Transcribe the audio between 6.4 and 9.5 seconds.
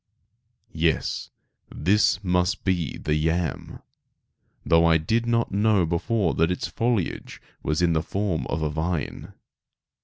its foliage was in the form of a vine.